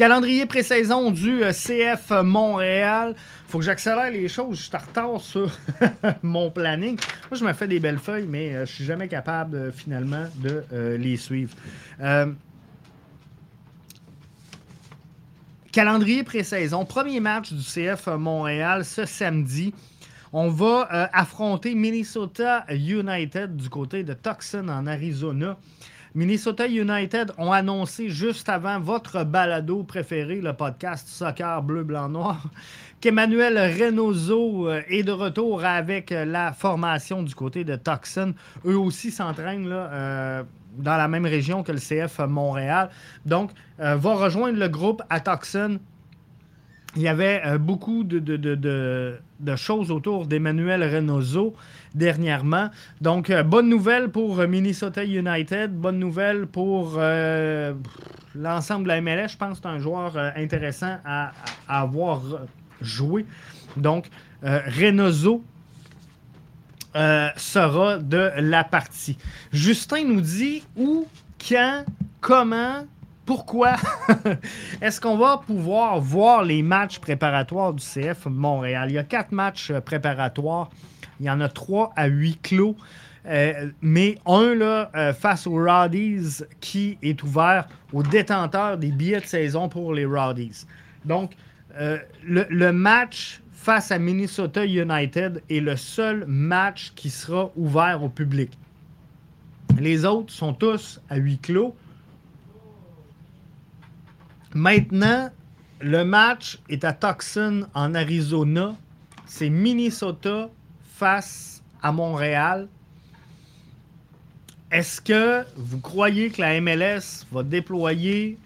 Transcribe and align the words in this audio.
Calendrier 0.00 0.46
pré-saison 0.46 1.10
du 1.10 1.44
euh, 1.44 1.52
CF 1.52 2.10
Montréal. 2.24 3.14
Faut 3.48 3.58
que 3.58 3.64
j'accélère 3.64 4.10
les 4.10 4.28
choses. 4.28 4.56
Je 4.56 4.62
suis 4.62 4.74
en 4.74 4.78
retard 4.78 5.20
sur 5.20 5.50
mon 6.22 6.50
planning. 6.50 6.98
Moi, 7.30 7.38
je 7.38 7.44
me 7.44 7.52
fais 7.52 7.68
des 7.68 7.80
belles 7.80 7.98
feuilles, 7.98 8.26
mais 8.26 8.54
euh, 8.54 8.64
je 8.64 8.72
suis 8.76 8.84
jamais 8.86 9.08
capable 9.08 9.56
euh, 9.56 9.70
finalement 9.70 10.24
de 10.36 10.64
les 10.96 11.18
suivre. 11.18 11.54
calendrier 15.70 16.24
pré-saison. 16.24 16.86
Premier 16.86 17.20
match 17.20 17.52
du 17.52 17.62
CF 17.62 18.06
Montréal 18.06 18.86
ce 18.86 19.04
samedi. 19.04 19.74
On 20.32 20.48
va 20.48 21.10
affronter 21.12 21.74
Minnesota 21.74 22.64
United 22.70 23.54
du 23.54 23.68
côté 23.68 24.02
de 24.02 24.14
Tucson 24.14 24.66
en 24.70 24.86
Arizona. 24.86 25.58
Minnesota 26.14 26.66
United 26.66 27.32
ont 27.38 27.52
annoncé 27.52 28.08
juste 28.08 28.48
avant 28.48 28.80
votre 28.80 29.22
balado 29.22 29.84
préféré, 29.84 30.40
le 30.40 30.52
podcast 30.52 31.06
Soccer 31.06 31.62
Bleu, 31.62 31.84
Blanc, 31.84 32.08
Noir, 32.08 32.42
qu'Emmanuel 33.00 33.56
Reynoso 33.56 34.68
euh, 34.68 34.82
est 34.88 35.04
de 35.04 35.12
retour 35.12 35.64
avec 35.64 36.10
la 36.10 36.52
formation 36.52 37.22
du 37.22 37.34
côté 37.36 37.62
de 37.62 37.76
Tucson. 37.76 38.34
Eux 38.66 38.76
aussi 38.76 39.12
s'entraînent 39.12 39.68
euh, 39.70 40.42
dans 40.78 40.96
la 40.96 41.06
même 41.06 41.26
région 41.26 41.62
que 41.62 41.70
le 41.70 41.78
CF 41.78 42.18
Montréal. 42.26 42.90
Donc, 43.24 43.52
euh, 43.78 43.94
va 43.94 44.14
rejoindre 44.14 44.58
le 44.58 44.68
groupe 44.68 45.02
à 45.10 45.20
Tucson. 45.20 45.78
Il 46.96 47.02
y 47.02 47.08
avait 47.08 47.58
beaucoup 47.58 48.02
de, 48.02 49.20
choses 49.56 49.90
autour 49.90 50.26
d'Emmanuel 50.26 50.82
Reynoso 50.82 51.54
dernièrement. 51.94 52.70
Donc, 53.00 53.30
euh, 53.30 53.42
bonne 53.42 53.68
nouvelle 53.68 54.10
pour 54.10 54.36
Minnesota 54.38 55.04
United, 55.04 55.72
bonne 55.72 55.98
nouvelle 55.98 56.46
pour 56.46 56.94
euh, 56.96 57.74
l'ensemble 58.34 58.84
de 58.84 58.88
la 58.88 59.00
MLS. 59.00 59.28
Je 59.28 59.36
pense 59.36 59.58
que 59.58 59.62
c'est 59.62 59.68
un 59.68 59.78
joueur 59.78 60.16
euh, 60.16 60.30
intéressant 60.36 60.98
à, 61.04 61.32
avoir 61.68 62.22
joué. 62.80 63.26
Donc, 63.76 64.08
Reynoso 64.42 65.44
sera 66.94 67.98
de 67.98 68.30
la 68.36 68.64
partie. 68.64 69.16
Justin 69.52 70.04
nous 70.04 70.20
dit 70.20 70.64
où, 70.76 71.06
quand, 71.48 71.84
comment, 72.20 72.86
pourquoi 73.30 73.76
est-ce 74.82 75.00
qu'on 75.00 75.16
va 75.16 75.38
pouvoir 75.46 76.00
voir 76.00 76.42
les 76.42 76.64
matchs 76.64 76.98
préparatoires 76.98 77.72
du 77.72 77.80
CF 77.80 78.26
Montréal? 78.26 78.90
Il 78.90 78.94
y 78.94 78.98
a 78.98 79.04
quatre 79.04 79.30
matchs 79.30 79.70
préparatoires 79.84 80.68
il 81.20 81.26
y 81.26 81.30
en 81.30 81.40
a 81.40 81.48
trois 81.48 81.92
à 81.94 82.08
huit 82.08 82.42
clos. 82.42 82.74
Euh, 83.26 83.70
mais 83.82 84.18
un 84.26 84.56
là, 84.56 84.90
euh, 84.96 85.12
face 85.12 85.46
aux 85.46 85.62
Rowdies 85.64 86.42
qui 86.60 86.98
est 87.02 87.22
ouvert 87.22 87.68
aux 87.92 88.02
détenteurs 88.02 88.76
des 88.78 88.90
billets 88.90 89.20
de 89.20 89.26
saison 89.26 89.68
pour 89.68 89.94
les 89.94 90.06
Rowdies. 90.06 90.66
Donc, 91.04 91.30
euh, 91.78 91.98
le, 92.26 92.72
match 92.72 93.42
face 93.52 93.92
à 93.92 94.00
Minnesota 94.00 94.66
United 94.66 95.40
est 95.48 95.60
le 95.60 95.76
seul 95.76 96.24
match 96.26 96.94
qui 96.96 97.10
sera 97.10 97.52
ouvert 97.54 98.02
au 98.02 98.08
public. 98.08 98.58
Les 99.78 100.04
autres 100.04 100.32
sont 100.32 100.52
tous 100.52 101.00
à 101.08 101.14
huis 101.14 101.38
clos. 101.38 101.76
Maintenant, 104.54 105.30
le 105.80 106.04
match 106.04 106.58
est 106.68 106.84
à 106.84 106.92
Tucson, 106.92 107.66
en 107.74 107.94
Arizona. 107.94 108.76
C'est 109.26 109.48
Minnesota 109.48 110.50
face 110.96 111.62
à 111.82 111.92
Montréal, 111.92 112.68
est-ce 114.70 115.00
que 115.00 115.44
vous 115.56 115.80
croyez 115.80 116.30
que 116.30 116.40
la 116.40 116.60
MLS 116.60 117.26
va 117.32 117.42
déployer 117.42 118.38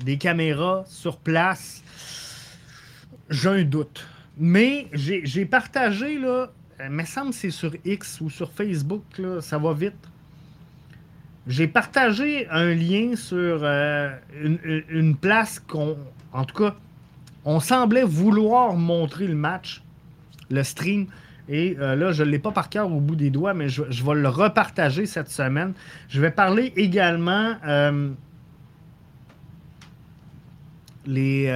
des 0.00 0.16
caméras 0.16 0.84
sur 0.88 1.18
place? 1.18 1.82
J'ai 3.28 3.48
un 3.48 3.62
doute. 3.64 4.06
Mais 4.38 4.88
j'ai 4.92 5.44
partagé, 5.44 6.18
là, 6.18 6.50
il 6.82 6.90
me 6.90 7.04
semble 7.04 7.30
que 7.30 7.36
c'est 7.36 7.50
sur 7.50 7.72
X 7.84 8.20
ou 8.20 8.30
sur 8.30 8.50
Facebook, 8.52 9.02
ça 9.40 9.58
va 9.58 9.72
vite. 9.72 9.94
J'ai 11.46 11.68
partagé 11.68 12.48
un 12.50 12.74
lien 12.74 13.14
sur 13.14 13.60
euh, 13.62 14.10
une, 14.90 15.16
place 15.16 15.60
qu'on, 15.60 15.96
en 16.32 16.44
tout 16.44 16.56
cas, 16.56 16.74
on 17.44 17.60
semblait 17.60 18.02
vouloir 18.02 18.74
montrer 18.74 19.28
le 19.28 19.36
match, 19.36 19.82
le 20.50 20.64
stream. 20.64 21.06
Et 21.48 21.76
euh, 21.78 21.94
là, 21.94 22.10
je 22.10 22.24
ne 22.24 22.30
l'ai 22.30 22.40
pas 22.40 22.50
par 22.50 22.68
cœur 22.68 22.92
au 22.92 22.98
bout 22.98 23.14
des 23.14 23.30
doigts, 23.30 23.54
mais 23.54 23.68
je, 23.68 23.82
vais 23.82 24.14
le 24.14 24.28
repartager 24.28 25.06
cette 25.06 25.30
semaine. 25.30 25.72
Je 26.08 26.20
vais 26.20 26.32
parler 26.32 26.72
également 26.74 27.54
euh, 27.64 28.10
les. 31.06 31.46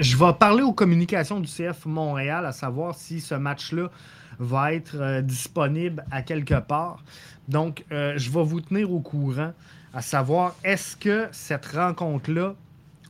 Je 0.00 0.16
vais 0.16 0.32
parler 0.32 0.62
aux 0.62 0.72
communications 0.72 1.38
du 1.38 1.46
CF 1.46 1.84
Montréal, 1.84 2.46
à 2.46 2.52
savoir 2.52 2.94
si 2.94 3.20
ce 3.20 3.34
match-là 3.34 3.90
va 4.38 4.72
être 4.74 5.20
disponible 5.22 6.04
à 6.10 6.22
quelque 6.22 6.60
part. 6.60 7.02
Donc, 7.48 7.84
je 7.90 8.30
vais 8.30 8.42
vous 8.42 8.60
tenir 8.60 8.92
au 8.92 9.00
courant, 9.00 9.52
à 9.96 10.02
savoir 10.02 10.54
est-ce 10.62 10.94
que 10.96 11.26
cette 11.32 11.66
rencontre-là 11.66 12.54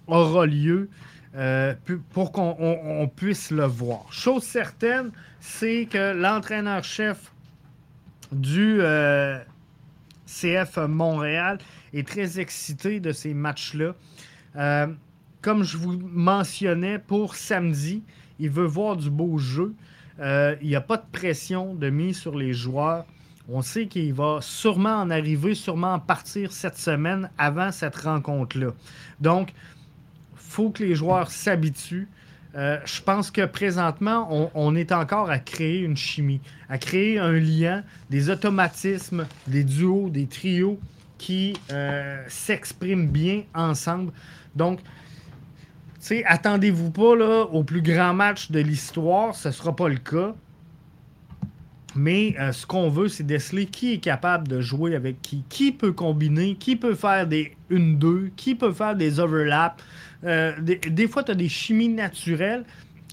aura 0.07 0.47
lieu 0.47 0.89
euh, 1.35 1.75
pour 2.13 2.31
qu'on 2.31 3.11
puisse 3.15 3.51
le 3.51 3.65
voir? 3.65 4.07
Chose 4.13 4.45
certaine, 4.45 5.11
c'est 5.41 5.87
que 5.91 6.13
l'entraîneur-chef 6.13 7.33
du 8.31 8.79
euh, 8.81 9.39
CF 10.27 10.79
Montréal 10.89 11.59
est 11.93 12.07
très 12.07 12.39
excité 12.41 13.01
de 13.01 13.13
ces 13.13 13.35
matchs-là. 13.35 13.95
Euh, 14.57 14.87
comme 15.43 15.65
je 15.65 15.77
vous 15.77 15.99
mentionnais, 15.99 16.99
pour 16.99 17.37
samedi, 17.37 18.03
il 18.39 18.51
veut 18.51 18.67
voir 18.67 18.97
du 18.97 19.11
beau 19.11 19.39
jeu. 19.39 19.75
Il 20.19 20.69
n'y 20.69 20.77
a 20.77 20.81
pas 20.81 20.97
de 20.97 21.05
pression 21.13 21.75
de 21.75 21.91
mise 21.91 22.19
sur 22.19 22.37
les 22.37 22.53
joueurs. 22.53 23.05
On 23.49 23.63
sait 23.63 23.87
qu'il 23.87 24.13
va 24.13 24.39
sûrement 24.41 24.97
en 24.97 25.11
arriver, 25.11 25.55
sûrement 25.55 25.95
en 25.95 26.01
partir 26.01 26.53
cette 26.53 26.79
semaine 26.79 27.31
avant 27.39 27.71
cette 27.71 27.97
rencontre-là. 27.97 28.73
Donc, 29.21 29.53
faut 30.35 30.71
que 30.71 30.83
les 30.83 30.95
joueurs 30.95 31.31
s'habituent. 31.31 32.09
Euh, 32.57 32.79
je 32.87 33.03
pense 33.03 33.31
que 33.31 33.45
présentement, 33.45 34.51
on, 34.55 34.75
est 34.75 34.91
encore 34.91 35.29
à 35.31 35.39
créer 35.39 35.81
une 35.81 35.97
chimie, 35.97 36.41
à 36.71 36.79
créer 36.79 37.19
un 37.19 37.33
lien, 37.33 37.85
des 38.09 38.31
automatismes, 38.31 39.27
des 39.47 39.63
duos, 39.63 40.09
des 40.09 40.27
trios 40.27 40.81
qui 41.19 41.55
euh, 41.71 42.25
s'expriment 42.29 43.07
bien 43.07 43.43
ensemble. 43.55 44.13
Donc, 44.55 44.81
attendez-vous 46.25 46.91
pas 46.91 47.17
là, 47.17 47.45
au 47.45 47.65
plus 47.65 47.83
grand 47.83 48.15
match 48.15 48.51
de 48.51 48.61
l'histoire, 48.61 49.35
ce 49.35 49.49
ne 49.49 49.53
sera 49.53 49.75
pas 49.75 49.89
le 49.89 49.97
cas. 49.97 50.35
Mais 51.95 52.37
euh, 52.39 52.53
ce 52.53 52.67
qu'on 52.67 52.91
veut, 52.91 53.09
c'est 53.09 53.25
déceler 53.25 53.67
qui 53.67 53.95
est 53.95 53.99
capable 53.99 54.47
de 54.49 54.61
jouer 54.61 54.95
avec 54.95 55.23
qui, 55.23 55.45
qui 55.49 55.73
peut 55.73 55.93
combiner, 55.93 56.55
qui 56.55 56.77
peut 56.77 56.95
faire 56.95 57.27
des 57.27 57.57
1-2, 57.71 58.31
qui 58.37 58.55
peut 58.55 58.73
faire 58.73 58.95
des 58.95 59.19
overlaps. 59.19 59.83
Euh, 60.25 60.53
des, 60.61 61.09
fois, 61.09 61.25
tu 61.25 61.33
as 61.33 61.35
des 61.35 61.49
chimies 61.49 61.89
naturelles 61.89 62.65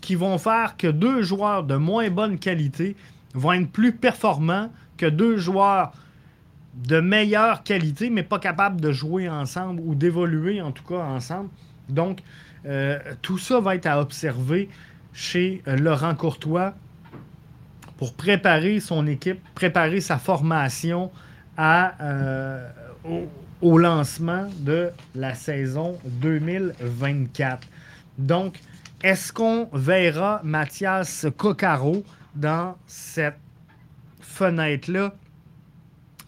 qui 0.02 0.16
vont 0.16 0.38
faire 0.38 0.76
que 0.76 0.88
deux 0.88 1.22
joueurs 1.22 1.64
de 1.64 1.76
moins 1.76 2.10
bonne 2.10 2.38
qualité 2.38 2.98
vont 3.34 3.54
être 3.54 3.70
plus 3.70 3.94
performants 3.94 4.70
que 4.98 5.06
deux 5.06 5.38
joueurs 5.38 5.94
de 6.76 7.00
meilleure 7.00 7.64
qualité, 7.64 8.10
mais 8.10 8.24
pas 8.24 8.40
capables 8.40 8.82
de 8.82 8.92
jouer 8.92 9.30
ensemble 9.30 9.82
ou 9.86 9.96
d'évoluer 9.96 10.62
en 10.62 10.72
tout 10.72 10.84
cas 10.84 11.00
ensemble. 11.00 11.50
Donc, 11.88 12.20
euh, 12.66 13.00
tout 13.22 13.38
ça 13.38 13.60
va 13.60 13.76
être 13.76 13.88
à 13.88 14.00
observer 14.00 14.70
chez 15.14 15.62
euh, 15.68 15.78
Laurent 15.78 16.16
Courtois 16.16 16.74
pour 17.98 18.14
préparer 18.14 18.80
son 18.80 19.06
équipe, 19.08 19.40
préparer 19.54 20.02
sa 20.02 20.18
formation 20.18 21.12
à, 21.56 21.94
au 23.62 23.78
lancement 23.78 24.48
de 24.60 24.90
la 25.14 25.36
saison 25.36 26.00
2024. 26.06 27.68
Donc, 28.18 28.60
est-ce 29.04 29.34
qu'on 29.34 29.68
verra 29.74 30.40
Mathias 30.46 31.26
Coccaro 31.38 32.06
dans 32.36 32.78
cette 32.88 33.38
fenêtre-là? 34.22 35.14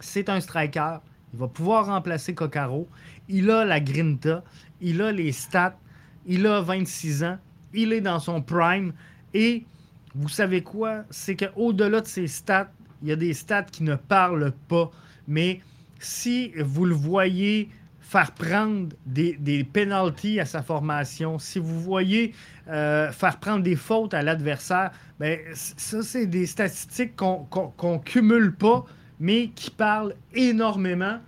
C'est 0.02 0.28
un 0.28 0.42
striker. 0.42 0.98
Il 1.34 1.40
va 1.40 1.48
pouvoir 1.48 1.86
remplacer 1.86 2.34
Coccaro. 2.36 2.88
Il 3.30 3.50
a 3.50 3.64
la 3.64 3.80
grinta. 3.80 4.44
Il 4.82 5.02
a 5.02 5.12
les 5.12 5.32
stats. 5.32 5.78
Il 6.25 6.48
a 6.48 6.62
26 6.62 7.24
ans. 7.24 7.38
Il 7.74 7.94
est 7.94 8.01
dans 8.01 8.19
son 8.19 8.42
prime. 8.42 8.94
Et 9.33 9.66
vous 10.13 10.30
savez 10.30 10.62
quoi? 10.62 11.04
C'est 11.10 11.36
qu'au-delà 11.36 12.01
de 12.01 12.07
ses 12.07 12.27
stats, 12.27 12.72
il 13.01 13.10
y 13.10 13.12
a 13.12 13.16
des 13.16 13.33
stats 13.33 13.63
qui 13.63 13.83
ne 13.83 13.95
parlent 13.95 14.54
pas. 14.68 14.92
Mais 15.27 15.62
si 16.00 16.51
vous 16.57 16.86
le 16.86 16.95
voyez 16.95 17.69
faire 18.00 18.31
prendre 18.31 18.89
des, 19.06 19.33
des 19.33 19.63
penalties 19.63 20.39
à 20.39 20.45
sa 20.45 20.62
formation, 20.62 21.39
si 21.39 21.60
vous 21.60 21.81
voyez 21.81 22.33
euh, 22.68 23.12
faire 23.12 23.39
prendre 23.39 23.63
des 23.63 23.75
fautes 23.75 24.13
à 24.13 24.22
l'adversaire, 24.22 24.92
ben, 25.19 25.39
ça, 25.54 26.01
c'est 26.01 26.27
des 26.27 26.45
statistiques 26.45 27.16
qu'on 27.16 27.48
ne 27.83 27.98
cumule 27.98 28.54
pas, 28.54 28.86
mais 29.19 29.50
qui 29.50 29.72
parlent 29.72 30.16
énormément. 30.33 31.19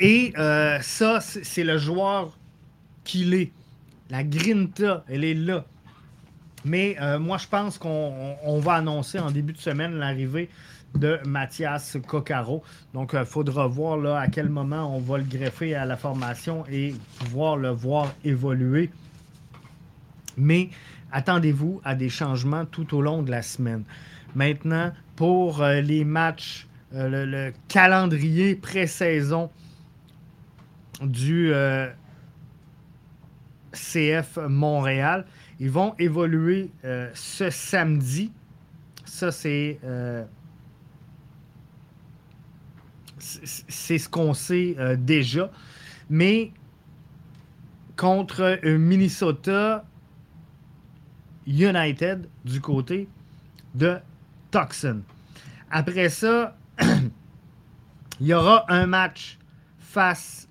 Et 0.00 0.32
euh, 0.38 0.78
ça, 0.80 1.20
c'est 1.20 1.62
le 1.62 1.76
joueur 1.76 2.36
qu'il 3.04 3.34
est. 3.34 3.52
La 4.08 4.24
grinta, 4.24 5.04
elle 5.08 5.24
est 5.24 5.34
là. 5.34 5.64
Mais 6.64 6.96
euh, 7.00 7.18
moi, 7.18 7.36
je 7.36 7.46
pense 7.46 7.76
qu'on 7.76 8.60
va 8.60 8.74
annoncer 8.74 9.18
en 9.18 9.30
début 9.30 9.52
de 9.52 9.58
semaine 9.58 9.94
l'arrivée 9.96 10.48
de 10.94 11.18
Mathias 11.26 11.98
Coccaro. 12.06 12.64
Donc, 12.94 13.10
il 13.12 13.18
euh, 13.18 13.24
faudra 13.26 13.66
voir 13.66 13.98
là, 13.98 14.18
à 14.18 14.28
quel 14.28 14.48
moment 14.48 14.96
on 14.96 15.00
va 15.00 15.18
le 15.18 15.24
greffer 15.24 15.74
à 15.74 15.84
la 15.84 15.98
formation 15.98 16.64
et 16.70 16.94
pouvoir 17.18 17.58
le 17.58 17.68
voir 17.68 18.12
évoluer. 18.24 18.90
Mais 20.38 20.70
attendez-vous 21.12 21.82
à 21.84 21.94
des 21.94 22.08
changements 22.08 22.64
tout 22.64 22.96
au 22.96 23.02
long 23.02 23.22
de 23.22 23.30
la 23.30 23.42
semaine. 23.42 23.84
Maintenant, 24.34 24.92
pour 25.16 25.62
les 25.62 26.04
matchs, 26.04 26.66
le, 26.92 27.52
calendrier 27.68 28.54
pré-saison 28.54 29.50
du 31.00 31.52
CF 33.72 34.38
Montréal, 34.48 35.26
ils 35.58 35.70
vont 35.70 35.94
évoluer 35.98 36.70
euh, 36.84 37.10
ce 37.14 37.50
samedi. 37.50 38.32
Ça, 39.04 39.30
c'est. 39.30 39.78
Euh, 39.84 40.24
c'est 43.18 43.98
ce 43.98 44.08
qu'on 44.08 44.32
sait 44.32 44.74
euh, 44.78 44.96
déjà. 44.96 45.50
Mais 46.08 46.52
contre 47.96 48.58
Minnesota 48.64 49.84
United 51.46 52.26
du 52.44 52.60
côté 52.62 53.08
de 53.74 53.98
Tucson. 54.50 55.02
Après 55.70 56.08
ça, 56.08 56.56
il 58.20 58.26
y 58.26 58.32
aura 58.32 58.64
un 58.68 58.86
match 58.86 59.38
face 59.78 60.48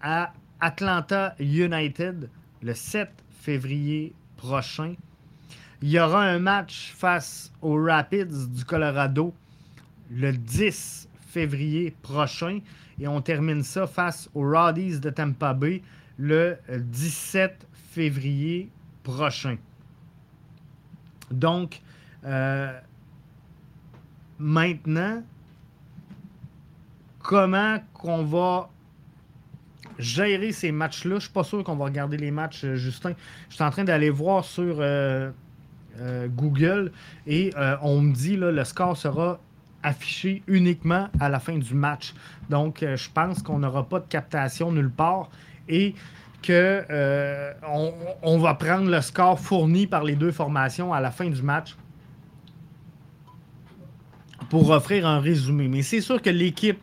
à 0.00 0.32
Atlanta 0.60 1.34
United 1.38 2.28
le 2.62 2.74
7 2.74 3.10
février 3.40 4.12
prochain. 4.36 4.94
Il 5.82 5.90
y 5.90 5.98
aura 5.98 6.22
un 6.24 6.38
match 6.38 6.92
face 6.94 7.52
aux 7.62 7.82
Rapids 7.82 8.48
du 8.48 8.64
Colorado 8.64 9.34
le 10.10 10.32
10 10.32 11.08
février 11.28 11.94
prochain. 12.02 12.60
Et 12.98 13.08
on 13.08 13.22
termine 13.22 13.62
ça 13.62 13.86
face 13.86 14.28
aux 14.34 14.48
Roddies 14.50 15.00
de 15.00 15.08
Tampa 15.10 15.54
Bay 15.54 15.82
le 16.18 16.58
17 16.68 17.66
février 17.92 18.68
prochain. 19.02 19.56
Donc, 21.30 21.80
euh, 22.24 22.78
maintenant, 24.38 25.22
comment 27.20 27.78
qu'on 27.94 28.24
va 28.24 28.68
gérer 30.00 30.52
ces 30.52 30.72
matchs-là. 30.72 31.16
Je 31.16 31.20
suis 31.20 31.32
pas 31.32 31.44
sûr 31.44 31.62
qu'on 31.64 31.76
va 31.76 31.86
regarder 31.86 32.16
les 32.16 32.30
matchs, 32.30 32.64
euh, 32.64 32.76
Justin. 32.76 33.12
Je 33.48 33.54
suis 33.54 33.64
en 33.64 33.70
train 33.70 33.84
d'aller 33.84 34.10
voir 34.10 34.44
sur 34.44 34.76
euh, 34.78 35.30
euh, 35.98 36.28
Google 36.28 36.92
et 37.26 37.52
on 37.82 38.00
me 38.00 38.12
dit 38.12 38.36
que 38.36 38.44
le 38.44 38.64
score 38.64 38.96
sera 38.96 39.40
affiché 39.82 40.42
uniquement 40.46 41.08
à 41.20 41.28
la 41.28 41.40
fin 41.40 41.56
du 41.56 41.74
match. 41.74 42.14
Donc, 42.48 42.84
je 42.84 43.08
pense 43.12 43.42
qu'on 43.42 43.58
n'aura 43.60 43.88
pas 43.88 44.00
de 44.00 44.06
captation 44.06 44.72
nulle 44.72 44.90
part 44.90 45.30
et 45.68 45.94
que 46.42 46.84
on, 48.22 48.38
va 48.38 48.54
prendre 48.54 48.90
le 48.90 49.00
score 49.00 49.38
fourni 49.38 49.86
par 49.86 50.04
les 50.04 50.16
deux 50.16 50.32
formations 50.32 50.92
à 50.92 51.00
la 51.00 51.10
fin 51.10 51.28
du 51.28 51.42
match 51.42 51.76
pour 54.50 54.70
offrir 54.70 55.06
un 55.06 55.20
résumé. 55.20 55.68
Mais 55.68 55.82
c'est 55.82 56.00
sûr 56.00 56.20
que 56.20 56.30
l'équipe, 56.30 56.80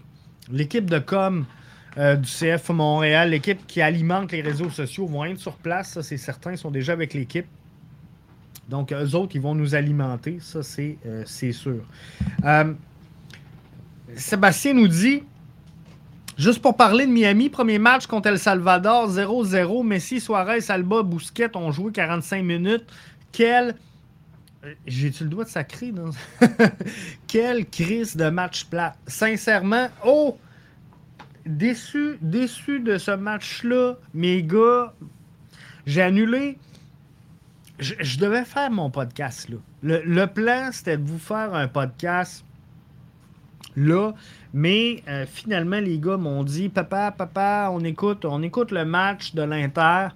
l'équipe 0.51 0.89
de 0.89 0.99
com 0.99 1.45
euh, 1.97 2.15
du 2.15 2.29
CF 2.29 2.69
Montréal. 2.69 3.31
L'équipe 3.31 3.65
qui 3.65 3.81
alimente 3.81 4.31
les 4.31 4.41
réseaux 4.41 4.69
sociaux 4.69 5.07
vont 5.07 5.25
être 5.25 5.39
sur 5.39 5.55
place, 5.55 5.93
ça 5.93 6.03
c'est 6.03 6.17
certain, 6.17 6.51
ils 6.51 6.57
sont 6.57 6.71
déjà 6.71 6.93
avec 6.93 7.13
l'équipe. 7.13 7.47
Donc, 8.69 8.91
eux 8.91 9.15
autres, 9.15 9.35
ils 9.35 9.41
vont 9.41 9.55
nous 9.55 9.75
alimenter, 9.75 10.37
ça 10.41 10.61
c'est 10.61 10.97
euh, 11.05 11.23
sûr. 11.25 11.83
Euh, 12.43 12.73
Sébastien 14.15 14.73
nous 14.73 14.87
dit, 14.87 15.23
juste 16.37 16.61
pour 16.61 16.75
parler 16.75 17.05
de 17.07 17.11
Miami, 17.11 17.49
premier 17.49 17.79
match 17.79 18.07
contre 18.07 18.27
El 18.27 18.39
Salvador, 18.39 19.09
0-0, 19.09 19.85
Messi, 19.85 20.19
Suarez, 20.19 20.69
Alba, 20.69 21.01
Bousquet 21.01 21.55
ont 21.55 21.71
joué 21.71 21.91
45 21.91 22.43
minutes. 22.43 22.85
Quel... 23.31 23.75
J'ai-tu 24.85 25.23
le 25.23 25.29
droit 25.29 25.45
de 25.45 25.49
sacrer? 25.49 25.93
Quelle 27.27 27.65
crise 27.67 28.17
de 28.17 28.29
match 28.29 28.65
plat. 28.65 28.95
Sincèrement, 29.07 29.87
oh! 30.05 30.37
Déçu, 31.47 32.17
déçu 32.21 32.79
de 32.79 32.97
ce 32.97 33.11
match-là. 33.11 33.95
Mes 34.13 34.43
gars, 34.43 34.93
j'ai 35.85 36.01
annulé. 36.01 36.57
Je, 37.79 38.17
devais 38.17 38.43
faire 38.43 38.71
mon 38.71 38.89
podcast 38.89 39.49
là. 39.49 39.57
Le, 39.83 40.25
plan, 40.25 40.69
c'était 40.71 40.97
de 40.97 41.07
vous 41.07 41.19
faire 41.19 41.53
un 41.53 41.67
podcast 41.67 42.43
là. 43.75 44.13
Mais 44.53 45.03
euh, 45.07 45.25
finalement, 45.27 45.79
les 45.79 45.99
gars 45.99 46.17
m'ont 46.17 46.43
dit 46.43 46.69
Papa, 46.69 47.11
papa, 47.11 47.69
on 47.71 47.83
écoute, 47.83 48.25
on 48.25 48.41
écoute 48.41 48.71
le 48.71 48.83
match 48.85 49.35
de 49.35 49.43
l'Inter. 49.43 50.07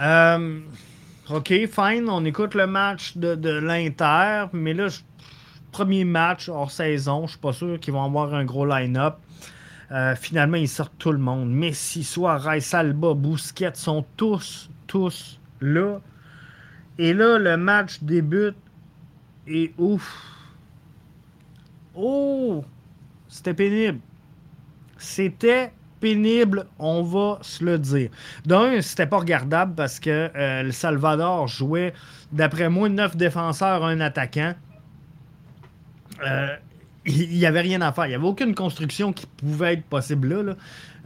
Euh, 0.00 0.60
OK, 1.28 1.48
fine, 1.48 2.08
on 2.08 2.24
écoute 2.24 2.54
le 2.54 2.66
match 2.66 3.16
de, 3.18 3.34
de 3.34 3.50
l'Inter. 3.50 4.46
Mais 4.54 4.72
là, 4.72 4.88
premier 5.70 6.04
match 6.04 6.48
hors 6.48 6.70
saison, 6.70 7.26
je 7.26 7.32
suis 7.32 7.40
pas 7.40 7.52
sûr 7.52 7.78
qu'ils 7.78 7.92
vont 7.92 8.04
avoir 8.04 8.34
un 8.34 8.44
gros 8.44 8.66
line-up. 8.66 9.16
Euh, 9.92 10.16
finalement, 10.16 10.56
ils 10.56 10.68
sortent 10.68 10.96
tout 10.98 11.12
le 11.12 11.18
monde. 11.18 11.50
Messi, 11.50 12.02
Suarez, 12.02 12.60
Salba, 12.60 13.12
Bousquet 13.12 13.72
sont 13.74 14.04
tous, 14.16 14.70
tous 14.86 15.38
là. 15.60 16.00
Et 16.98 17.12
là, 17.12 17.38
le 17.38 17.56
match 17.56 18.02
débute 18.02 18.56
et 19.46 19.74
ouf. 19.76 20.32
Oh! 21.94 22.64
C'était 23.28 23.54
pénible. 23.54 24.00
C'était 24.96 25.72
pénible, 26.00 26.66
on 26.78 27.02
va 27.02 27.38
se 27.42 27.64
le 27.64 27.78
dire. 27.78 28.10
D'un, 28.46 28.80
c'était 28.80 29.06
pas 29.06 29.18
regardable 29.18 29.74
parce 29.74 30.00
que 30.00 30.30
euh, 30.34 30.62
le 30.62 30.72
Salvador 30.72 31.48
jouait, 31.48 31.92
d'après 32.32 32.68
moi, 32.68 32.88
neuf 32.88 33.16
défenseurs, 33.16 33.84
un 33.84 34.00
attaquant. 34.00 34.54
Euh, 36.26 36.56
il 37.04 37.30
n'y 37.30 37.46
avait 37.46 37.60
rien 37.60 37.80
à 37.80 37.92
faire. 37.92 38.06
Il 38.06 38.10
n'y 38.10 38.14
avait 38.14 38.26
aucune 38.26 38.54
construction 38.54 39.12
qui 39.12 39.26
pouvait 39.26 39.74
être 39.74 39.84
possible 39.84 40.40
là. 40.42 40.54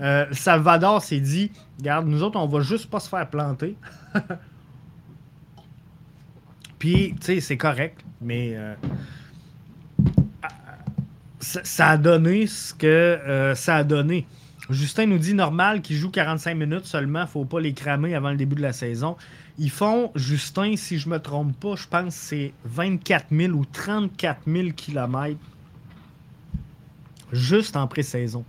Euh, 0.01 0.27
Salvador 0.33 1.03
s'est 1.03 1.21
dit 1.21 1.51
Regarde, 1.79 2.07
nous 2.07 2.23
autres, 2.23 2.39
on 2.39 2.47
va 2.47 2.61
juste 2.61 2.91
pas 2.91 3.01
se 3.01 3.09
faire 3.09 3.29
planter. 3.29 3.77
Puis, 6.79 7.15
tu 7.21 7.27
sais, 7.27 7.41
c'est 7.41 7.57
correct, 7.57 8.05
mais 8.21 8.53
euh, 8.55 8.75
ça, 11.41 11.89
a 11.89 11.97
donné 11.97 12.47
ce 12.47 12.75
que 12.75 12.87
euh, 12.87 13.55
ça 13.55 13.77
a 13.77 13.85
donné. 13.85 14.27
Justin 14.69 15.07
nous 15.07 15.19
dit 15.19 15.33
normal 15.33 15.81
qu'il 15.81 15.97
joue 15.97 16.11
45 16.11 16.55
minutes 16.55 16.85
seulement, 16.85 17.27
faut 17.27 17.47
pas 17.47 17.61
les 17.61 17.73
cramer 17.73 18.15
avant 18.15 18.31
le 18.31 18.37
début 18.37 18.57
de 18.57 18.63
la 18.63 18.75
saison. 18.75 19.17
Ils 19.59 19.71
font, 19.71 20.11
Justin, 20.17 20.77
si 20.77 20.99
je 20.99 21.09
me 21.09 21.19
trompe 21.19 21.59
pas, 21.59 21.77
je 21.77 21.87
pense 21.87 22.15
que 22.15 22.21
c'est 22.21 22.53
24 22.65 23.29
000 23.31 23.53
ou 23.55 23.65
34 23.65 24.41
000 24.47 24.69
kilomètres 24.73 25.39
juste 27.33 27.77
en 27.77 27.87
pré-saison. 27.87 28.45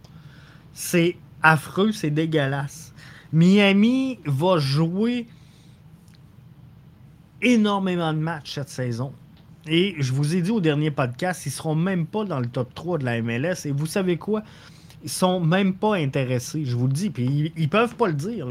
C'est 0.74 1.18
affreux, 1.42 1.92
c'est 1.92 2.10
dégueulasse. 2.10 2.94
Miami 3.34 4.20
va 4.26 4.58
jouer 4.58 5.28
énormément 7.42 8.14
de 8.14 8.20
matchs 8.20 8.56
cette 8.56 8.70
saison. 8.70 9.14
Et 9.68 9.96
je 10.00 10.14
vous 10.14 10.36
ai 10.36 10.42
dit 10.42 10.52
au 10.52 10.62
dernier 10.62 10.92
podcast, 10.92 11.46
ils 11.46 11.50
ne 11.50 11.54
seront 11.54 11.76
même 11.76 12.06
pas 12.06 12.24
dans 12.24 12.40
le 12.40 12.48
top 12.48 12.74
3 12.74 13.00
de 13.00 13.06
la 13.06 13.22
MLS. 13.22 13.66
Et 13.66 13.72
vous 13.72 13.86
savez 13.86 14.18
quoi? 14.18 14.44
Ils 15.04 15.10
sont 15.10 15.40
même 15.40 15.74
pas 15.74 15.96
intéressés, 15.96 16.64
je 16.66 16.76
vous 16.76 16.88
le 16.88 16.94
dis. 16.94 17.10
Puis 17.10 17.52
ils, 17.56 17.64
ne 17.64 17.68
peuvent 17.68 17.96
pas 17.96 18.08
le 18.08 18.14
dire, 18.14 18.48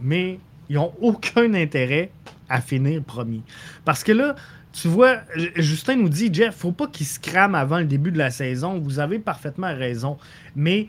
mais 0.00 0.38
ils 0.68 0.76
n'ont 0.76 0.92
aucun 1.00 1.52
intérêt 1.54 2.12
à 2.48 2.60
finir 2.60 3.02
premier. 3.02 3.42
Parce 3.84 4.04
que 4.04 4.12
là, 4.12 4.36
tu 4.74 4.88
vois, 4.88 5.18
Justin 5.54 5.96
nous 5.96 6.08
dit, 6.08 6.34
Jeff, 6.34 6.56
faut 6.56 6.72
pas 6.72 6.88
qu'il 6.88 7.06
se 7.06 7.20
crame 7.20 7.54
avant 7.54 7.78
le 7.78 7.84
début 7.84 8.10
de 8.10 8.18
la 8.18 8.30
saison. 8.30 8.80
Vous 8.80 8.98
avez 8.98 9.20
parfaitement 9.20 9.72
raison. 9.72 10.18
Mais 10.56 10.88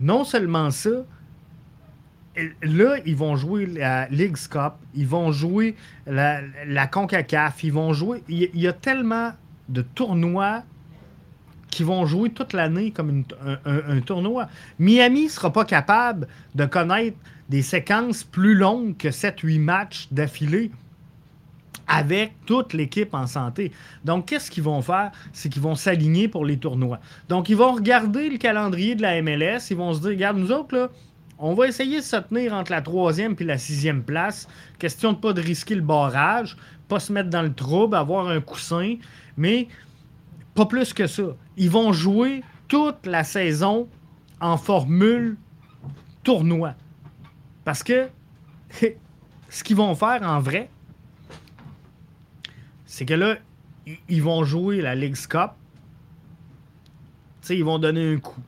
non 0.00 0.24
seulement 0.24 0.72
ça, 0.72 0.90
là, 2.62 2.96
ils 3.06 3.14
vont 3.14 3.36
jouer 3.36 3.66
la 3.66 4.08
League 4.08 4.36
Cup, 4.50 4.72
ils 4.96 5.06
vont 5.06 5.30
jouer 5.30 5.76
la, 6.06 6.40
la 6.66 6.88
CONCACAF, 6.88 7.62
ils 7.62 7.72
vont 7.72 7.92
jouer. 7.92 8.24
Il, 8.28 8.50
y 8.52 8.66
a 8.66 8.72
tellement 8.72 9.30
de 9.68 9.82
tournois 9.82 10.64
qui 11.70 11.84
vont 11.84 12.06
jouer 12.06 12.30
toute 12.30 12.52
l'année 12.52 12.90
comme 12.90 13.22
un, 13.64 14.00
tournoi. 14.00 14.48
Miami 14.80 15.26
ne 15.26 15.28
sera 15.28 15.52
pas 15.52 15.64
capable 15.64 16.26
de 16.56 16.64
connaître 16.64 17.16
des 17.48 17.62
séquences 17.62 18.24
plus 18.24 18.56
longues 18.56 18.96
que 18.96 19.08
7-8 19.08 19.60
matchs 19.60 20.08
d'affilée 20.10 20.72
avec 21.86 22.32
toute 22.46 22.72
l'équipe 22.72 23.14
en 23.14 23.26
santé. 23.26 23.72
Donc, 24.04 24.26
qu'est-ce 24.26 24.50
qu'ils 24.50 24.62
vont 24.62 24.82
faire? 24.82 25.10
C'est 25.32 25.48
qu'ils 25.48 25.62
vont 25.62 25.74
s'aligner 25.74 26.28
pour 26.28 26.44
les 26.44 26.56
tournois. 26.56 27.00
Donc, 27.28 27.48
ils 27.48 27.56
vont 27.56 27.72
regarder 27.72 28.30
le 28.30 28.38
calendrier 28.38 28.94
de 28.94 29.02
la 29.02 29.20
MLS. 29.20 29.70
Ils 29.70 29.76
vont 29.76 29.92
se 29.94 30.00
dire, 30.00 30.10
regarde, 30.10 30.38
nous 30.38 30.52
autres, 30.52 30.76
là, 30.76 30.88
on 31.38 31.54
va 31.54 31.66
essayer 31.66 31.98
de 31.98 32.04
se 32.04 32.16
tenir 32.16 32.54
entre 32.54 32.72
la 32.72 32.80
troisième 32.80 33.34
et 33.38 33.44
la 33.44 33.58
sixième 33.58 34.02
place. 34.02 34.48
Question 34.78 35.12
de 35.12 35.16
ne 35.16 35.20
pas 35.20 35.32
de 35.32 35.40
risquer 35.40 35.74
le 35.74 35.82
barrage, 35.82 36.56
pas 36.88 37.00
se 37.00 37.12
mettre 37.12 37.30
dans 37.30 37.42
le 37.42 37.52
trouble, 37.52 37.96
avoir 37.96 38.28
un 38.28 38.40
coussin, 38.40 38.96
mais 39.36 39.68
pas 40.54 40.66
plus 40.66 40.92
que 40.92 41.06
ça. 41.06 41.24
Ils 41.56 41.70
vont 41.70 41.92
jouer 41.92 42.42
toute 42.68 43.06
la 43.06 43.24
saison 43.24 43.88
en 44.40 44.56
formule 44.56 45.36
tournoi. 46.22 46.74
Parce 47.64 47.82
que 47.82 48.08
ce 49.48 49.64
qu'ils 49.64 49.76
vont 49.76 49.94
faire 49.94 50.22
en 50.22 50.40
vrai, 50.40 50.70
c'est 52.94 53.06
que 53.06 53.14
là, 53.14 53.38
ils 54.08 54.22
vont 54.22 54.44
jouer 54.44 54.80
la 54.80 54.94
Ligue 54.94 55.16
Cup. 55.16 55.50
sais, 57.40 57.56
ils 57.56 57.64
vont 57.64 57.80
donner 57.80 58.14
un 58.14 58.18
coup. 58.18 58.40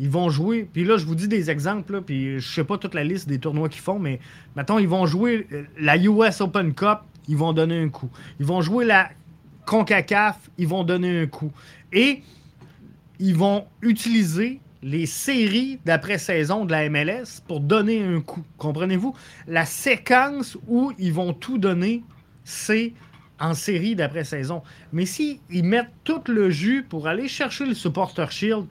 Ils 0.00 0.10
vont 0.10 0.28
jouer, 0.28 0.68
puis 0.72 0.84
là, 0.84 0.96
je 0.96 1.06
vous 1.06 1.14
dis 1.14 1.28
des 1.28 1.52
exemples, 1.52 2.02
puis 2.02 2.40
je 2.40 2.52
sais 2.52 2.64
pas 2.64 2.78
toute 2.78 2.94
la 2.94 3.04
liste 3.04 3.28
des 3.28 3.38
tournois 3.38 3.68
qu'ils 3.68 3.80
font, 3.80 4.00
mais 4.00 4.18
mettons, 4.56 4.80
ils 4.80 4.88
vont 4.88 5.06
jouer 5.06 5.46
euh, 5.52 5.62
la 5.78 5.96
US 5.98 6.40
Open 6.40 6.74
Cup, 6.74 6.98
ils 7.28 7.36
vont 7.36 7.52
donner 7.52 7.80
un 7.80 7.90
coup. 7.90 8.10
Ils 8.40 8.46
vont 8.46 8.60
jouer 8.60 8.86
la 8.86 9.08
CONCACAF, 9.66 10.50
ils 10.58 10.66
vont 10.66 10.82
donner 10.82 11.20
un 11.20 11.26
coup. 11.28 11.52
Et 11.92 12.24
ils 13.20 13.36
vont 13.36 13.66
utiliser 13.82 14.58
les 14.82 15.06
séries 15.06 15.78
d'après-saison 15.84 16.64
de 16.64 16.72
la 16.72 16.88
MLS 16.88 17.40
pour 17.46 17.60
donner 17.60 18.02
un 18.02 18.20
coup. 18.20 18.42
Comprenez-vous? 18.58 19.14
La 19.46 19.64
séquence 19.64 20.58
où 20.66 20.90
ils 20.98 21.12
vont 21.12 21.32
tout 21.34 21.58
donner, 21.58 22.02
c'est 22.42 22.94
en 23.40 23.54
série 23.54 23.96
d'après-saison. 23.96 24.62
Mais 24.92 25.06
s'ils 25.06 25.40
mettent 25.50 25.92
tout 26.04 26.22
le 26.28 26.50
jus 26.50 26.84
pour 26.88 27.08
aller 27.08 27.28
chercher 27.28 27.66
le 27.66 27.74
Supporter 27.74 28.30
Shield, 28.30 28.66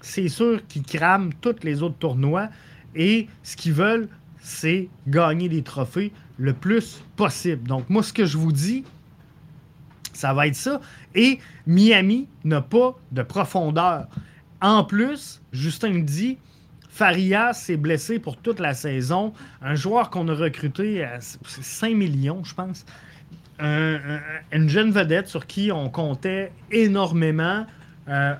c'est 0.00 0.28
sûr 0.28 0.66
qu'ils 0.66 0.82
crament 0.82 1.32
tous 1.40 1.56
les 1.62 1.82
autres 1.82 1.98
tournois. 1.98 2.48
Et 2.94 3.28
ce 3.42 3.56
qu'ils 3.56 3.72
veulent, 3.72 4.08
c'est 4.40 4.88
gagner 5.06 5.48
des 5.48 5.62
trophées 5.62 6.12
le 6.38 6.54
plus 6.54 7.02
possible. 7.16 7.68
Donc, 7.68 7.88
moi, 7.88 8.02
ce 8.02 8.12
que 8.12 8.24
je 8.24 8.38
vous 8.38 8.52
dis, 8.52 8.84
ça 10.12 10.32
va 10.32 10.46
être 10.46 10.56
ça. 10.56 10.80
Et 11.14 11.38
Miami 11.66 12.26
n'a 12.44 12.62
pas 12.62 12.98
de 13.12 13.22
profondeur. 13.22 14.08
En 14.60 14.84
plus, 14.84 15.40
Justin 15.52 15.90
me 15.90 16.02
dit, 16.02 16.38
Faria 16.88 17.52
s'est 17.52 17.76
blessé 17.76 18.18
pour 18.18 18.36
toute 18.36 18.58
la 18.58 18.74
saison. 18.74 19.32
Un 19.62 19.74
joueur 19.74 20.10
qu'on 20.10 20.26
a 20.28 20.34
recruté 20.34 21.04
à 21.04 21.20
5 21.20 21.94
millions, 21.94 22.42
je 22.44 22.54
pense 22.54 22.84
une 23.60 24.68
jeune 24.68 24.90
vedette 24.90 25.28
sur 25.28 25.46
qui 25.46 25.70
on 25.72 25.88
comptait 25.90 26.52
énormément. 26.70 27.66
Euh, 28.08 28.34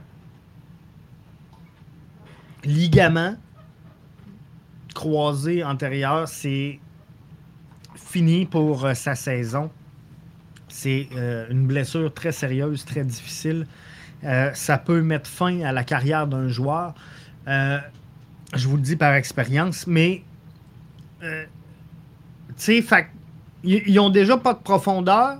ligament 2.65 3.37
croisé 4.95 5.65
antérieur, 5.65 6.29
c'est 6.29 6.79
fini 7.95 8.45
pour 8.45 8.85
euh, 8.85 8.95
sa 8.95 9.15
saison. 9.15 9.71
C'est 10.69 11.09
euh, 11.15 11.47
une 11.51 11.67
blessure 11.67 12.13
très 12.13 12.33
sérieuse, 12.33 12.85
très 12.85 13.05
difficile. 13.05 13.67
ça 14.55 14.79
peut 14.79 15.01
mettre 15.01 15.29
fin 15.29 15.61
à 15.63 15.73
la 15.73 15.85
carrière 15.85 16.27
d'un 16.27 16.49
joueur. 16.49 16.95
je 17.47 18.69
vous 18.69 18.77
le 18.77 18.83
dis 18.83 18.97
par 18.97 19.15
expérience, 19.15 19.87
mais 19.87 20.23
tu 21.21 21.27
sais, 22.57 22.83
ils 23.65 23.95
n'ont 23.95 24.11
déjà 24.11 24.37
pas 24.37 24.55
de 24.55 24.61
profondeur. 24.61 25.39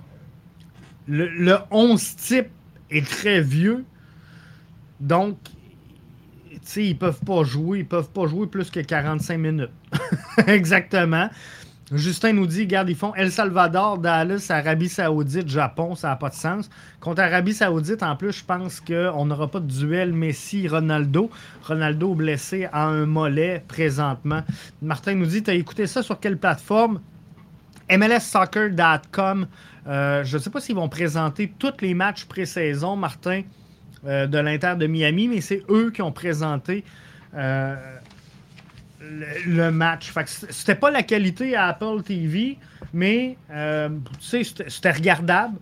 Le, 1.09 1.57
11 1.71 2.17
type 2.17 2.49
est 2.91 3.07
très 3.07 3.41
vieux. 3.41 3.85
Donc, 5.01 5.37
sais, 6.71 6.87
ils 6.87 6.99
peuvent 6.99 7.21
pas 7.25 7.43
jouer. 7.43 7.81
Ils 7.81 7.87
peuvent 7.87 8.11
pas 8.11 8.27
jouer 8.27 8.47
plus 8.47 8.71
que 8.71 8.81
45 8.81 9.39
minutes. 9.39 9.71
Exactement. 10.47 11.29
Justin 11.93 12.35
nous 12.35 12.47
dit, 12.47 12.61
regarde, 12.61 12.89
ils 12.89 12.95
font 12.95 13.13
El 13.17 13.33
Salvador, 13.33 13.99
Dallas, 13.99 14.47
Arabie 14.51 14.89
Saoudite, 14.89 15.49
Japon, 15.49 15.97
ça 15.97 16.11
n'a 16.11 16.17
pas 16.17 16.29
de 16.29 16.35
sens. 16.35 16.71
Contre 17.01 17.21
Arabie 17.21 17.53
Saoudite, 17.53 18.05
en 18.05 18.15
plus, 18.15 18.31
je 18.31 18.45
pense 18.45 18.81
qu'on 18.81 19.27
n'aura 19.27 19.49
pas 19.49 19.59
de 19.59 19.67
duel 19.67 20.13
Messi-Ronaldo. 20.13 21.31
Ronaldo 21.65 22.15
blessé 22.15 22.69
à 22.73 22.87
un 22.87 23.07
mollet 23.07 23.65
présentement. 23.67 24.43
Martin 24.81 25.17
nous 25.17 25.27
dit, 25.27 25.43
tu 25.43 25.51
as 25.51 25.55
écouté 25.55 25.89
ça 25.89 26.05
sur 26.05 26.21
quelle 26.21 26.39
plateforme? 26.39 27.01
MLSsoccer.com. 27.91 29.47
Euh, 29.87 30.25
je 30.25 30.37
ne 30.37 30.43
sais 30.43 30.51
pas 30.51 30.61
s'ils 30.61 30.77
vont 30.77 30.89
présenter 30.89 31.53
tous 31.59 31.73
les 31.81 31.95
matchs 31.95 32.25
pré-saison, 32.25 32.97
Martin, 32.97 33.43
euh, 34.07 34.27
de 34.27 34.39
l'Inter 34.39 34.75
de 34.79 34.87
Miami, 34.87 35.29
mais 35.29 35.41
c'est 35.41 35.63
eux 35.69 35.91
qui 35.91 36.03
ont 36.03 36.13
présenté 36.13 36.85
euh, 37.35 37.75
le, 39.01 39.71
match. 39.71 40.13
C'était 40.51 40.75
pas 40.75 40.91
la 40.91 41.03
qualité 41.03 41.57
à 41.57 41.69
Apple 41.69 42.03
TV, 42.05 42.59
mais 42.93 43.37
c'était 44.21 44.93
regardable. 44.93 45.57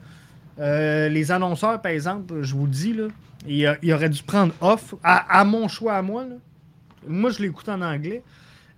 les 0.59 1.31
annonceurs, 1.31 1.81
par 1.81 1.93
exemple, 1.93 2.43
je 2.43 2.55
vous 2.55 2.67
le 2.67 2.73
dis, 2.73 2.93
là, 2.93 3.05
il, 3.47 3.93
aurait 3.93 4.09
dû 4.09 4.23
prendre 4.23 4.53
off 4.61 4.95
à, 5.03 5.45
mon 5.45 5.69
choix 5.69 5.95
à 5.95 6.03
moi. 6.03 6.25
Moi, 7.07 7.31
je 7.31 7.41
l'écoute 7.41 7.69
en 7.69 7.81
anglais. 7.81 8.23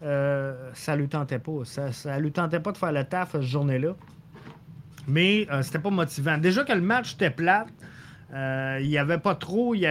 Euh, 0.02 0.70
ça 0.74 0.96
lui 0.96 1.08
tentait 1.08 1.38
pas. 1.38 1.64
Ça, 1.64 2.18
lui 2.18 2.32
tentait 2.32 2.60
pas 2.60 2.72
de 2.72 2.78
faire 2.78 2.92
le 2.92 3.04
taf 3.04 3.32
cette 3.32 3.42
journée-là. 3.42 3.94
Mais 5.06 5.46
euh, 5.50 5.62
c'était 5.62 5.78
pas 5.78 5.90
motivant. 5.90 6.38
Déjà 6.38 6.64
que 6.64 6.72
le 6.72 6.80
match 6.80 7.14
était 7.14 7.30
plat, 7.30 7.66
euh, 8.32 8.78
il 8.80 8.88
n'y 8.88 8.98
avait 8.98 9.18
pas 9.18 9.34
trop. 9.34 9.74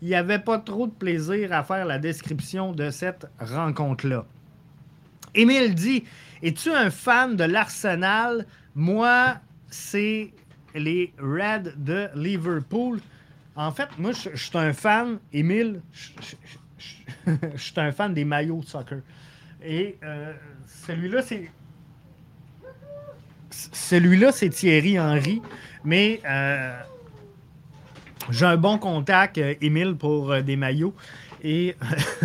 Il 0.00 0.08
y, 0.08 0.14
avait 0.14 0.38
pas 0.38 0.58
trop 0.58 0.86
de 0.86 0.92
plaisir 0.92 1.52
à 1.52 1.62
faire 1.62 1.84
la 1.84 1.98
description 1.98 2.72
de 2.72 2.88
cette 2.88 3.26
rencontre-là. 3.38 4.24
Émile 5.34 5.74
dit 5.74 6.04
Es-tu 6.42 6.72
un 6.72 6.88
fan 6.88 7.36
de 7.36 7.44
l'Arsenal? 7.44 8.46
Moi, 8.74 9.36
c'est 9.68 10.32
les 10.74 11.12
Reds 11.18 11.74
de 11.76 12.08
Liverpool. 12.14 13.00
En 13.54 13.70
fait, 13.70 13.88
moi, 13.98 14.12
je 14.12 14.34
suis 14.34 14.58
un 14.58 14.72
fan, 14.72 15.18
Émile, 15.34 15.82
suis 17.56 17.80
un 17.80 17.92
fan 17.92 18.14
des 18.14 18.24
maillots 18.24 18.60
de 18.60 18.66
soccer. 18.66 18.98
Et 19.64 19.96
euh, 20.02 20.32
celui-là, 20.86 21.22
c'est. 21.22 21.50
Celui-là, 23.50 24.32
c'est 24.32 24.48
Thierry 24.48 24.98
Henry. 24.98 25.42
Mais 25.84 26.20
euh, 26.24 26.78
j'ai 28.30 28.46
un 28.46 28.56
bon 28.56 28.78
contact, 28.78 29.38
euh, 29.38 29.54
Émile, 29.60 29.94
pour 29.96 30.36
des 30.42 30.56
maillots. 30.56 30.94
Et 31.42 31.76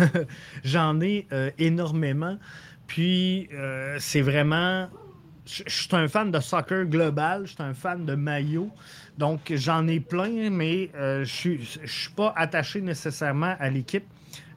j'en 0.64 1.00
ai 1.00 1.26
énormément. 1.58 2.38
Puis, 2.86 3.48
c'est 3.98 4.20
vraiment. 4.20 4.88
Je 5.44 5.62
suis 5.66 5.96
un 5.96 6.08
fan 6.08 6.30
de 6.30 6.40
soccer 6.40 6.84
global, 6.84 7.46
je 7.46 7.54
suis 7.54 7.62
un 7.62 7.74
fan 7.74 8.04
de 8.04 8.14
maillots. 8.14 8.70
Donc, 9.16 9.52
j'en 9.56 9.88
ai 9.88 9.98
plein, 9.98 10.50
mais 10.50 10.90
je 10.94 11.80
ne 11.80 11.86
suis 11.86 12.12
pas 12.14 12.32
attaché 12.36 12.80
nécessairement 12.80 13.56
à 13.58 13.70
l'équipe 13.70 14.04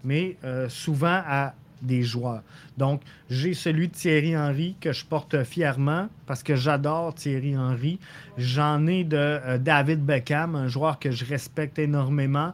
mais 0.04 0.38
euh, 0.44 0.70
souvent 0.70 1.22
à 1.26 1.54
des 1.82 2.04
joueurs. 2.04 2.44
Donc, 2.78 3.02
j'ai 3.30 3.54
celui 3.54 3.88
de 3.88 3.94
Thierry 3.94 4.38
Henry 4.38 4.76
que 4.80 4.94
je 4.94 5.04
porte 5.04 5.44
fièrement 5.44 6.10
parce 6.28 6.44
que 6.44 6.56
j'adore 6.56 7.16
Thierry 7.16 7.58
Henry. 7.58 8.00
J'en 8.38 8.86
ai 8.86 9.04
de 9.04 9.18
euh, 9.18 9.58
David 9.58 10.06
Beckham, 10.06 10.56
un 10.56 10.68
joueur 10.68 11.00
que 11.00 11.12
je 11.12 11.26
respecte 11.26 11.80
énormément. 11.80 12.54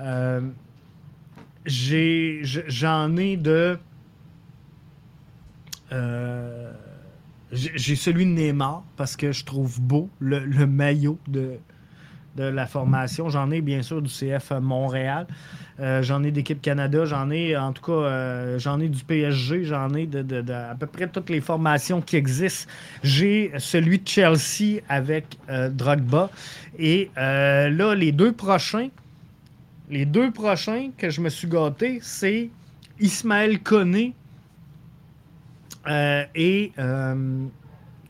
Euh, 0.00 0.42
j'en 1.64 3.16
ai, 3.16 3.36
de. 3.38 3.78
j'ai 7.50 7.96
celui 7.96 8.26
de 8.26 8.30
Neymar 8.30 8.84
parce 8.96 9.16
que 9.16 9.32
je 9.32 9.44
trouve 9.44 9.80
beau 9.80 10.10
le, 10.20 10.66
maillot 10.66 11.18
de, 11.28 11.58
de 12.36 12.44
la 12.44 12.66
formation. 12.66 13.28
J'en 13.28 13.50
ai 13.50 13.60
bien 13.60 13.82
sûr 13.82 14.02
du 14.02 14.10
CF 14.10 14.52
Montréal. 14.60 15.26
Euh, 15.78 16.02
j'en 16.02 16.22
ai 16.22 16.30
d'équipe 16.30 16.62
Canada, 16.62 17.04
j'en 17.04 17.30
ai 17.30 17.54
en 17.54 17.72
tout 17.72 17.82
cas, 17.82 17.92
euh, 17.92 18.58
j'en 18.58 18.80
ai 18.80 18.88
du 18.88 19.04
PSG, 19.04 19.64
j'en 19.64 19.92
ai 19.92 20.06
de, 20.06 20.50
à 20.50 20.74
peu 20.74 20.86
près 20.86 21.06
toutes 21.06 21.28
les 21.28 21.42
formations 21.42 22.00
qui 22.00 22.16
existent. 22.16 22.70
J'ai 23.02 23.52
celui 23.58 23.98
de 23.98 24.08
Chelsea 24.08 24.80
avec 24.88 25.36
euh, 25.50 25.68
Drogba. 25.68 26.30
Et 26.78 27.10
là, 27.16 27.94
les 27.94 28.12
deux 28.12 28.32
prochains, 28.32 28.88
les 29.90 30.06
deux 30.06 30.30
prochains 30.30 30.90
que 30.96 31.10
je 31.10 31.20
me 31.20 31.28
suis 31.28 31.48
gâté, 31.48 31.98
c'est 32.02 32.50
Ismaël 32.98 33.60
Koné 33.60 34.14
et 36.34 36.72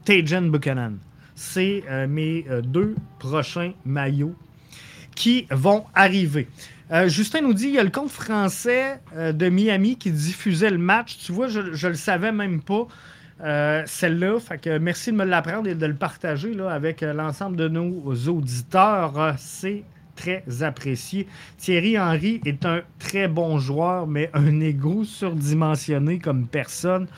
Tajan 0.05 0.43
Buchanan. 0.43 0.99
C'est 1.37 1.85
mes 2.09 2.47
deux 2.65 2.97
prochains 3.19 3.73
maillots 3.85 4.35
qui 5.17 5.47
vont 5.51 5.85
arriver. 5.95 6.49
Euh, 6.93 7.09
Justin 7.09 7.41
nous 7.41 7.55
dit 7.55 7.67
il 7.67 7.75
y 7.75 7.79
a 7.81 7.85
le 7.85 7.91
compte 7.91 8.11
français 8.11 9.01
euh, 9.17 9.33
de 9.33 9.49
Miami 9.49 9.97
qui 9.97 10.13
diffusait 10.13 10.71
le 10.71 10.79
match. 10.79 11.19
Tu 11.19 11.33
vois, 11.33 11.49
je 11.49 11.61
ne 11.61 11.89
le 11.89 11.95
savais 11.95 12.31
même 12.31 12.63
pas. 12.63 12.87
celle-là. 13.87 14.39
Merci 14.81 15.11
de 15.11 15.17
me 15.17 15.25
l'apprendre 15.25 15.69
et 15.69 15.75
de 15.75 15.87
le 15.87 15.97
partager 15.97 16.57
avec 16.71 17.01
l'ensemble 17.01 17.57
de 17.57 17.69
nos 17.69 18.15
auditeurs. 18.29 19.35
C'est 19.37 19.83
très 20.15 20.45
apprécié. 20.63 21.27
Thierry 21.59 21.99
Henry 21.99 22.41
est 22.47 22.65
un 22.65 22.81
très 22.99 23.29
bon 23.29 23.59
joueur, 23.59 24.07
mais 24.07 24.31
un 24.33 24.61
ego 24.61 25.05
surdimensionné 25.05 26.19
comme 26.19 26.47
personne. 26.47 27.09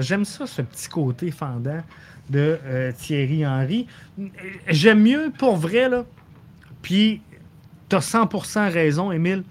J'aime 0.00 0.24
ça, 0.24 0.46
ce 0.46 0.62
petit 0.62 0.88
côté 0.88 1.30
fendant 1.30 1.80
de 2.28 2.58
Thierry 2.98 3.46
Henry. 3.46 3.86
J'aime 4.68 5.02
mieux 5.02 5.32
pour 5.36 5.56
vrai, 5.56 5.88
là. 5.88 6.04
Puis, 6.82 7.22
tu 7.88 7.96
as 7.96 8.00
100% 8.00 8.70
raison, 8.70 9.12
Émile 9.12 9.44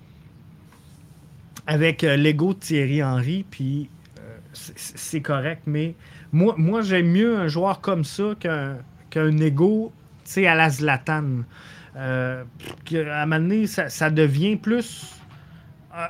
avec 1.68 2.04
euh, 2.04 2.16
l'ego 2.16 2.54
de 2.54 2.60
Thierry 2.60 3.04
Henry, 3.04 3.46
puis 3.50 3.90
euh, 4.20 4.38
c'est 4.76 5.22
correct, 5.22 5.64
mais 5.66 5.96
moi, 6.32 6.56
moi 6.58 6.82
j'aime 6.82 7.08
mieux 7.08 7.38
un 7.38 7.48
joueur 7.48 7.82
comme 7.82 8.04
ça 8.04 8.34
qu'un 8.40 9.38
ego 9.38 9.92
à 10.38 10.56
la 10.56 10.70
Zlatan. 10.70 11.44
Euh, 11.98 12.44
à 12.94 13.22
un 13.22 13.26
moment 13.26 13.42
donné, 13.42 13.68
ça, 13.68 14.10
devient 14.10 14.56
plus 14.56 15.16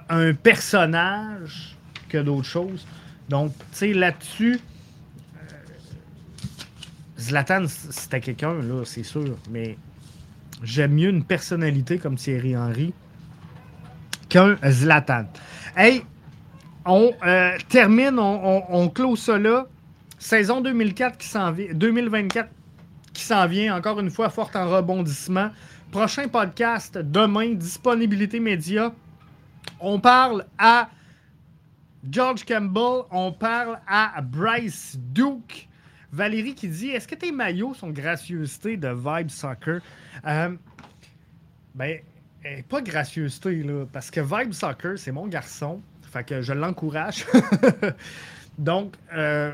un 0.10 0.34
personnage 0.34 1.75
que 2.08 2.20
d'autres 2.20 2.48
choses. 2.48 2.86
Donc, 3.30 3.54
tu 3.58 3.63
sais, 3.72 3.94
là-dessus, 3.94 4.60
Zlatan, 7.20 7.66
c'était 7.68 8.20
quelqu'un, 8.20 8.54
là, 8.56 8.84
c'est 8.84 9.04
sûr, 9.04 9.38
mais 9.50 9.78
j'aime 10.63 10.94
mieux 10.94 11.10
une 11.10 11.24
personnalité 11.24 11.98
comme 11.98 12.16
Thierry 12.16 12.58
Henry 12.58 12.94
qu'un 14.28 14.58
Zlatan. 14.66 15.25
Hey, 15.75 16.04
on 16.86 17.12
euh, 17.25 17.58
termine, 17.70 18.18
on, 18.18 18.90
close 18.90 19.20
ça 19.20 19.38
là. 19.38 19.68
Saison 20.18 20.62
2004 20.62 21.18
qui 21.18 21.28
s'en 21.28 21.51
vient, 21.51 21.74
2024 21.74 22.50
qui 23.13 23.24
s'en 23.24 23.48
vient, 23.48 23.75
encore 23.75 24.00
une 24.00 24.10
fois, 24.10 24.30
forte 24.30 24.56
en 24.56 24.70
rebondissement. 24.70 25.50
Prochain 25.92 26.28
podcast 26.28 26.98
demain, 26.98 27.54
disponibilité 27.54 28.40
média. 28.40 28.94
On 29.80 30.00
parle 30.00 30.46
à 30.58 30.90
George 32.10 32.46
Campbell, 32.46 33.03
on 33.12 33.31
parle 33.31 33.79
à 33.88 34.22
Bryce 34.22 34.98
Duke. 34.98 35.67
Valérie 36.12 36.55
qui 36.55 36.67
dit 36.67 36.89
Est-ce 36.89 37.08
que 37.08 37.15
tes 37.15 37.31
maillots 37.31 37.74
sont 37.74 37.89
gracieuseté 37.89 38.75
de 38.75 38.89
Vibe 38.89 39.29
Soccer? 39.29 39.81
Euh, 40.25 40.55
Ben, 41.75 42.00
pas 42.67 42.81
gracieuseté, 42.81 43.63
là, 43.63 43.86
parce 43.91 44.10
que 44.10 44.20
Vibe 44.20 44.51
Soccer, 44.51 44.98
c'est 44.98 45.12
mon 45.12 45.27
garçon. 45.27 45.81
Fait 46.12 46.24
que 46.24 46.41
je 46.41 46.53
l'encourage. 46.53 47.25
Donc, 48.58 48.96
euh, 49.13 49.53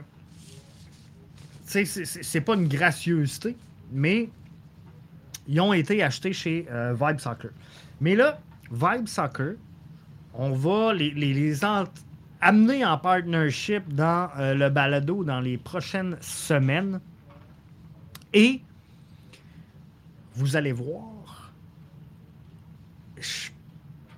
c'est 1.66 2.42
pas 2.42 2.56
une 2.56 2.68
gracieuseté, 2.68 3.56
mais 3.92 4.30
ils 5.48 5.60
ont 5.62 5.74
été 5.74 6.02
achetés 6.02 6.34
chez 6.34 6.66
euh, 6.72 6.96
Vibe 7.00 7.20
Soccer. 7.20 7.52
Mais 8.02 8.16
là, 8.16 8.40
Vibe 8.72 9.08
Soccer, 9.08 9.54
on 10.34 10.52
va 10.52 10.94
les, 10.94 11.12
les, 11.12 11.64
amener 12.42 12.86
en 12.86 12.98
partnership 12.98 13.94
dans 13.94 14.30
euh, 14.38 14.54
le 14.54 14.70
balado 14.70 15.24
dans 15.24 15.40
les 15.40 15.58
prochaines 15.58 16.18
semaines. 16.22 17.00
Et 18.34 18.62
vous 20.36 20.56
allez 20.56 20.72
voir 20.72 21.18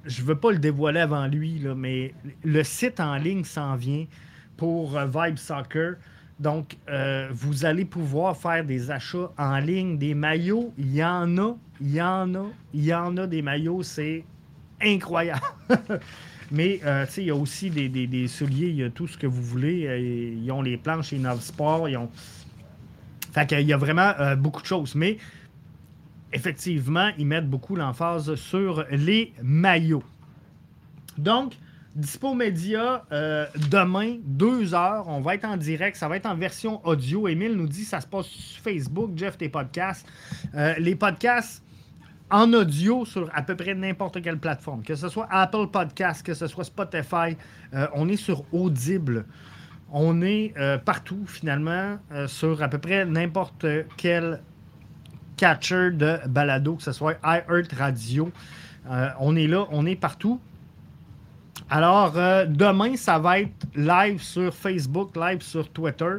je 0.06 0.22
ne 0.22 0.28
veux 0.28 0.36
pas 0.36 0.52
le 0.52 0.58
dévoiler 0.58 1.00
avant 1.02 1.28
lui, 1.28 1.60
là, 1.60 1.76
mais 1.76 2.14
le 2.44 2.64
site 2.64 3.00
en 3.00 3.16
ligne 3.16 3.44
s'en 3.44 3.76
vient 3.76 4.06
pour 4.58 4.98
euh, 4.98 5.06
Vibe 5.06 5.38
Soccer. 5.38 5.96
Donc, 6.40 6.78
euh, 6.90 7.30
vous 7.32 7.66
allez 7.66 7.86
pouvoir 7.86 8.36
faire 8.36 8.64
des 8.64 8.92
achats 8.92 9.32
en 9.38 9.60
ligne, 9.60 9.98
des 9.98 10.14
maillots. 10.14 10.74
Il 10.78 10.96
y 10.96 11.04
en 11.04 11.38
a, 11.38 11.56
il 11.82 11.94
y 11.94 12.02
en 12.02 12.34
a, 12.34 12.46
il 12.74 12.86
y 12.86 12.94
en 12.94 13.18
a 13.18 13.28
des 13.28 13.42
maillots. 13.42 13.84
C'est 13.84 14.24
incroyable. 14.82 15.42
Mais, 16.52 16.80
euh, 16.86 17.06
il 17.18 17.24
y 17.24 17.30
a 17.30 17.36
aussi 17.36 17.70
des, 17.70 18.28
souliers, 18.28 18.70
il 18.70 18.76
y 18.76 18.84
a 18.84 18.90
tout 18.90 19.08
ce 19.08 19.18
que 19.18 19.28
vous 19.28 19.42
voulez. 19.42 20.36
Ils 20.42 20.52
ont 20.52 20.62
les 20.62 20.78
planches 20.78 21.10
chez 21.10 21.22
Sport. 21.40 21.90
Ils 21.90 21.98
ont... 21.98 22.10
Fait 23.32 23.64
y 23.64 23.74
a 23.74 23.78
vraiment 23.78 24.14
beaucoup 24.38 24.62
de 24.62 24.68
choses. 24.68 24.96
Mais 24.96 25.18
effectivement, 26.34 27.12
ils 27.18 27.28
mettent 27.28 27.50
beaucoup 27.50 27.76
l'emphase 27.76 28.34
sur 28.36 28.86
les 28.92 29.34
maillots. 29.42 30.04
Donc, 31.18 31.54
Dispo 31.96 32.34
Média, 32.34 33.04
euh, 33.12 33.46
demain, 33.70 34.18
2 34.24 34.74
heures, 34.74 35.08
on 35.08 35.22
va 35.22 35.36
être 35.36 35.46
en 35.46 35.58
direct, 35.58 35.98
ça 35.98 36.08
va 36.08 36.18
être 36.18 36.28
en 36.28 36.36
version 36.36 36.86
audio. 36.86 37.28
Émile 37.28 37.54
nous 37.54 37.68
dit 37.68 37.84
ça 37.84 38.00
se 38.00 38.08
passe 38.08 38.28
sur 38.28 38.62
Facebook, 38.62 39.12
Jeff, 39.16 39.38
tes 39.38 39.50
podcasts. 39.50 40.08
Euh, 40.56 40.76
les 40.78 40.96
podcasts 40.96 41.64
en 42.32 42.54
audio 42.54 43.06
sur 43.06 43.30
à 43.34 43.42
peu 43.42 43.56
près 43.56 43.74
n'importe 43.74 44.22
quelle 44.22 44.38
plateforme, 44.38 44.84
que 44.84 44.96
ce 44.96 45.10
soit 45.10 45.28
Apple 45.32 45.68
Podcast, 45.72 46.26
que 46.26 46.34
ce 46.34 46.48
soit 46.48 46.64
Spotify, 46.64 47.36
euh, 47.74 47.88
on 47.94 48.08
est 48.10 48.18
sur 48.18 48.44
Audible. 48.54 49.26
On 49.92 50.22
est 50.22 50.54
partout 50.86 51.24
finalement 51.26 51.98
sur 52.28 52.62
à 52.62 52.68
peu 52.68 52.78
près 52.78 53.06
n'importe 53.06 53.66
quelle 53.98 54.40
catcher 55.40 55.92
de 55.92 56.20
balado, 56.28 56.76
que 56.76 56.84
ce 56.84 56.92
soit 56.92 57.18
iHeart 57.24 57.72
Radio. 57.74 58.32
Euh, 58.90 59.10
on 59.20 59.36
est 59.36 59.48
là, 59.48 59.66
on 59.72 59.86
est 59.86 59.96
partout. 59.96 60.40
Alors, 61.70 62.18
euh, 62.18 62.46
demain, 62.46 62.96
ça 62.98 63.20
va 63.20 63.40
être 63.40 63.68
live 63.76 64.22
sur 64.22 64.54
Facebook, 64.54 65.16
live 65.16 65.42
sur 65.42 65.70
Twitter, 65.70 66.18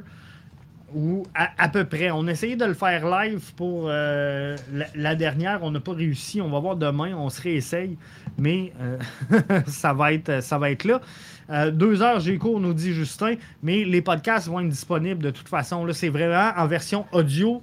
ou 0.95 1.25
à, 1.35 1.69
peu 1.69 1.85
près. 1.85 2.11
On 2.11 2.27
a 2.27 2.33
essayé 2.33 2.57
de 2.57 2.65
le 2.65 2.75
faire 2.75 3.09
live 3.09 3.53
pour 3.55 3.87
euh, 3.87 4.57
la, 4.95 5.15
dernière, 5.15 5.63
on 5.63 5.71
n'a 5.71 5.81
pas 5.81 5.93
réussi. 5.93 6.41
On 6.41 6.51
va 6.51 6.59
voir 6.59 6.77
demain, 6.77 7.15
on 7.17 7.31
se 7.31 7.41
réessaye, 7.41 7.97
mais 8.39 8.73
ça, 9.67 9.93
va 9.93 10.13
être, 10.13 10.43
ça 10.43 10.59
va 10.59 10.71
être 10.71 10.85
là. 10.85 11.71
deux 11.71 12.03
heures, 12.03 12.21
j'ai 12.21 12.39
cours, 12.39 12.61
nous 12.61 12.75
dit 12.75 12.93
Justin, 12.93 13.35
mais 13.63 13.85
les 13.85 14.03
podcasts 14.03 14.49
vont 14.49 14.61
être 14.61 14.69
disponibles 14.69 15.23
de 15.23 15.31
toute 15.31 15.49
façon. 15.49 15.85
Là, 15.85 15.93
c'est 15.93 16.09
vraiment 16.09 16.53
en 16.57 16.67
version 16.67 17.07
audio 17.13 17.63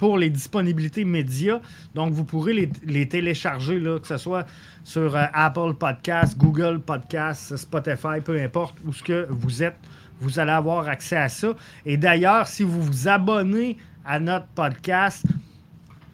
pour 0.00 0.16
les 0.16 0.30
disponibilités 0.30 1.04
médias. 1.04 1.60
Donc, 1.94 2.14
vous 2.14 2.24
pourrez 2.24 2.70
les, 2.86 3.06
télécharger, 3.06 3.78
là, 3.78 3.98
que 3.98 4.06
ce 4.06 4.16
soit 4.16 4.46
sur 4.82 5.14
euh, 5.14 5.26
Apple 5.34 5.74
Podcasts, 5.78 6.38
Google 6.38 6.80
Podcasts, 6.80 7.54
Spotify, 7.58 8.22
peu 8.24 8.40
importe 8.40 8.76
où 8.86 8.94
ce 8.94 9.02
que 9.02 9.26
vous 9.28 9.62
êtes, 9.62 9.76
vous 10.20 10.38
allez 10.38 10.52
avoir 10.52 10.88
accès 10.88 11.16
à 11.16 11.28
ça. 11.28 11.54
Et 11.84 11.96
d'ailleurs, 11.96 12.46
si 12.46 12.62
vous 12.62 12.82
vous 12.82 13.08
abonnez 13.08 13.76
à 14.04 14.20
notre 14.20 14.46
podcast, 14.48 15.24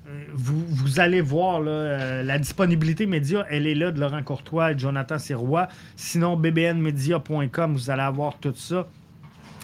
euh, 0.09 0.25
vous, 0.35 1.01
allez 1.01 1.21
voir 1.21 1.63
euh, 1.67 2.23
la 2.23 2.39
disponibilité 2.39 3.07
média, 3.07 3.45
elle 3.51 3.67
est 3.67 3.75
là 3.75 3.91
de 3.91 4.01
Laurent 4.01 4.23
Courtois 4.23 4.73
et 4.73 4.79
Jonathan 4.79 5.19
Sirois. 5.19 5.69
Sinon, 5.97 6.37
bbnmedia.com, 6.37 7.73
vous 7.73 7.91
allez 7.91 8.03
avoir 8.03 8.39
tout 8.39 8.55
ça. 8.55 8.87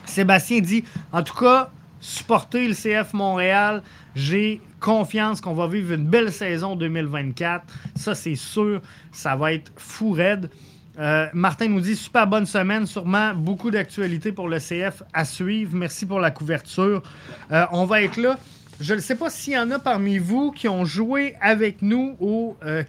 Sébastien 0.05 0.61
dit, 0.61 0.85
en 1.12 1.22
tout 1.22 1.37
cas, 1.37 1.70
supportez 2.00 2.66
le 2.66 2.74
CF 2.74 3.12
Montréal. 3.12 3.83
J'ai 4.16 4.61
confiance 4.81 5.40
qu'on 5.40 5.55
va 5.55 5.68
vivre 5.68 5.92
une 5.92 6.07
belle 6.07 6.33
saison 6.33 6.74
2024. 6.74 7.64
Ça, 7.94 8.14
c'est 8.14 8.35
sûr. 8.35 8.83
Ça 9.12 9.37
va 9.37 9.52
être 9.52 9.72
fou 9.76 10.11
raide. 10.11 10.50
Euh, 10.98 11.26
Martin 11.33 11.68
nous 11.68 11.81
dit 11.81 11.96
super 11.96 12.26
bonne 12.26 12.46
semaine, 12.46 12.87
sûrement 12.87 13.35
beaucoup 13.35 13.70
d'actualités 13.70 14.33
pour 14.33 14.48
le 14.48 14.59
CF 14.59 15.02
à 15.12 15.24
suivre. 15.24 15.74
Merci 15.74 16.05
pour 16.05 16.20
la 16.20 16.31
couverture. 16.31 17.02
Euh, 17.50 17.64
on 17.72 17.87
va 17.87 18.02
être 18.02 18.18
là. 18.18 18.38
Je 18.81 18.94
ne 18.94 19.00
sais 19.00 19.14
pas 19.14 19.31
s'il 19.31 19.55
y 19.55 19.59
en 19.59 19.70
a 19.70 19.78
parmi 19.78 20.18
vous 20.18 20.50
qui 20.50 20.68
ont 20.68 20.85
joué 20.85 21.37
avec 21.40 21.83
nous 21.83 22.16
au 22.20 22.57
euh, 22.64 22.83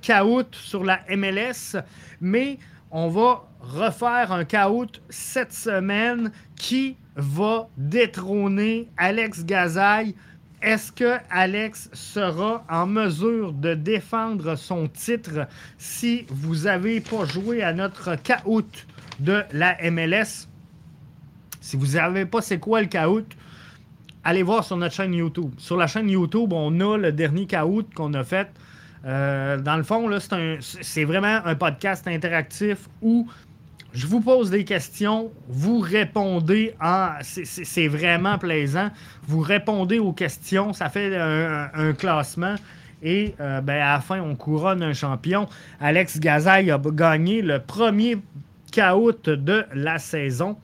sur 0.52 0.84
la 0.84 1.00
MLS, 1.16 1.78
mais 2.20 2.58
on 2.92 3.10
va 3.10 3.48
refaire 3.62 4.32
un 4.32 4.44
caout 4.44 4.88
cette 5.10 5.54
semaine 5.54 6.32
qui 6.56 6.98
va 7.16 7.70
détrôner 7.78 8.90
Alex 8.98 9.46
Gazaille 9.46 10.16
est-ce 10.64 10.92
que 10.92 11.18
Alex 11.30 11.90
sera 11.94 12.64
en 12.70 12.88
mesure 12.88 13.52
de 13.52 13.74
défendre 13.74 14.56
son 14.56 14.88
titre 14.88 15.48
si 15.78 16.26
vous 16.30 16.64
n'avez 16.64 17.02
pas 17.02 17.26
joué 17.26 17.62
à 17.62 17.74
notre 17.74 18.16
caout 18.16 18.86
de 19.20 19.44
la 19.52 19.78
MLS? 19.92 20.48
Si 21.60 21.76
vous 21.76 21.96
n'avez 21.96 22.26
pas 22.26 22.42
c'est 22.42 22.60
quoi 22.60 22.82
le 22.82 22.88
caout, 22.88 23.28
allez 24.24 24.44
voir 24.44 24.64
sur 24.64 24.78
notre 24.78 24.96
chaîne 24.96 25.14
YouTube. 25.14 25.52
Sur 25.58 25.78
la 25.78 25.88
chaîne 25.88 26.10
YouTube, 26.10 26.54
on 26.54 26.80
a 26.80 26.98
le 26.98 27.12
dernier 27.12 27.46
caout 27.46 27.86
qu'on 27.94 28.14
a 28.14 28.24
fait. 28.24 28.50
Euh, 29.06 29.58
dans 29.58 29.76
le 29.76 29.84
fond, 29.84 30.10
c'est 30.62 31.04
vraiment 31.04 31.42
un 31.44 31.56
podcast 31.56 32.08
interactif 32.08 32.88
où 33.02 33.28
je 33.94 34.08
vous 34.08 34.22
pose 34.22 34.50
des 34.50 34.66
questions, 34.66 35.32
vous 35.48 35.80
répondez 35.80 36.74
en. 36.82 37.10
C'est 37.22 37.88
vraiment 37.88 38.40
plaisant. 38.40 38.90
Vous 39.28 39.40
répondez 39.40 40.00
aux 40.00 40.14
questions, 40.14 40.74
ça 40.74 40.90
fait 40.90 41.16
un, 41.16 41.94
classement. 41.94 42.56
Et 43.04 43.36
euh, 43.40 43.62
ben, 43.62 43.76
à 43.76 43.94
la 43.94 44.00
fin, 44.00 44.20
on 44.22 44.36
couronne 44.36 44.82
un 44.82 44.94
champion. 44.94 45.48
Alex 45.80 46.20
Gazaille 46.20 46.72
a 46.72 46.80
gagné 46.80 47.42
le 47.42 47.60
premier 47.60 48.18
caout 48.72 49.28
de 49.28 49.66
la 49.76 50.00
saison. 50.00 50.58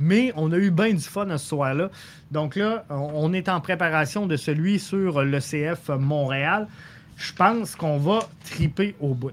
Mais 0.00 0.32
on 0.36 0.50
a 0.52 0.56
eu 0.56 0.70
bien 0.70 0.94
du 0.94 1.00
fun 1.00 1.26
ce 1.30 1.36
soir-là. 1.36 1.90
Donc 2.30 2.56
là, 2.56 2.84
on 2.88 3.32
est 3.32 3.48
en 3.48 3.60
préparation 3.60 4.26
de 4.26 4.36
celui 4.36 4.78
sur 4.78 5.22
le 5.22 5.38
CF 5.38 5.88
Montréal. 5.98 6.66
Je 7.16 7.32
pense 7.32 7.76
qu'on 7.76 7.98
va 7.98 8.20
triper 8.44 8.94
au 9.00 9.14
bout. 9.14 9.32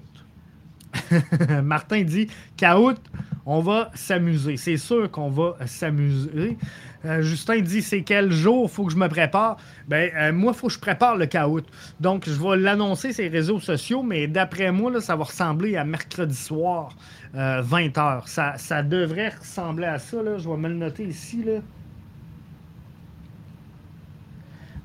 Martin 1.62 2.02
dit 2.02 2.28
qu'à 2.56 2.76
on 3.46 3.60
va 3.60 3.90
s'amuser. 3.94 4.56
C'est 4.56 4.76
sûr 4.76 5.10
qu'on 5.10 5.30
va 5.30 5.56
s'amuser. 5.66 6.58
Euh, 7.04 7.22
Justin 7.22 7.60
dit 7.60 7.82
c'est 7.82 8.02
quel 8.02 8.32
jour 8.32 8.68
faut 8.68 8.84
que 8.84 8.92
je 8.92 8.96
me 8.96 9.08
prépare? 9.08 9.56
Ben 9.86 10.10
euh, 10.16 10.32
moi, 10.32 10.52
il 10.54 10.58
faut 10.58 10.66
que 10.66 10.72
je 10.72 10.80
prépare 10.80 11.16
le 11.16 11.26
caout. 11.26 11.64
Donc, 12.00 12.28
je 12.28 12.32
vais 12.32 12.56
l'annoncer 12.56 13.12
sur 13.12 13.22
les 13.22 13.28
réseaux 13.28 13.60
sociaux, 13.60 14.02
mais 14.02 14.26
d'après 14.26 14.72
moi, 14.72 15.00
ça 15.00 15.14
va 15.14 15.24
ressembler 15.24 15.76
à 15.76 15.84
mercredi 15.84 16.36
soir, 16.36 16.96
20h. 17.34 17.98
Euh, 17.98 18.56
ça, 18.56 18.82
devrait 18.82 19.28
ressembler 19.28 19.86
à 19.86 19.98
ça. 19.98 20.18
Je 20.38 20.48
vais 20.48 20.56
me 20.56 20.68
le 20.68 20.74
noter 20.74 21.04
ici. 21.04 21.44